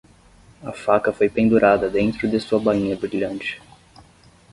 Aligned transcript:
A 0.63 0.73
faca 0.73 1.13
foi 1.13 1.29
pendurada 1.29 1.87
dentro 1.87 2.27
de 2.27 2.39
sua 2.39 2.59
bainha 2.59 2.95
brilhante. 2.95 3.61